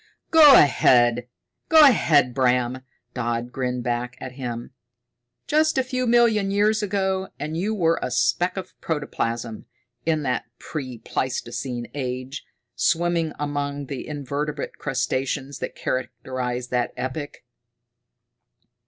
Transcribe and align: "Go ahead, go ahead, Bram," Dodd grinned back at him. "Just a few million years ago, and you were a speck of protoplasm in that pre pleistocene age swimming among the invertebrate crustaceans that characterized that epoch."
"Go 0.31 0.55
ahead, 0.55 1.27
go 1.69 1.81
ahead, 1.83 2.33
Bram," 2.33 2.81
Dodd 3.13 3.51
grinned 3.51 3.83
back 3.83 4.17
at 4.19 4.31
him. 4.31 4.71
"Just 5.45 5.77
a 5.77 5.83
few 5.83 6.07
million 6.07 6.49
years 6.49 6.81
ago, 6.81 7.29
and 7.39 7.55
you 7.55 7.75
were 7.75 7.99
a 8.01 8.09
speck 8.09 8.57
of 8.57 8.73
protoplasm 8.81 9.67
in 10.03 10.23
that 10.23 10.45
pre 10.57 10.97
pleistocene 10.97 11.85
age 11.93 12.43
swimming 12.75 13.33
among 13.37 13.85
the 13.85 14.07
invertebrate 14.07 14.79
crustaceans 14.79 15.59
that 15.59 15.75
characterized 15.75 16.71
that 16.71 16.93
epoch." 16.97 17.43